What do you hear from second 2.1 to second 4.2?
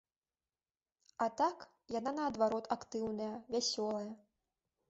наадварот актыўная, вясёлая.